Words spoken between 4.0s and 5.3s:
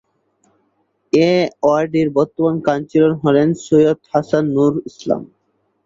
Hasan Nur Islam.